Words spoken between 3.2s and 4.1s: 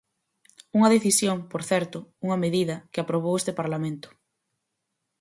este Parlamento.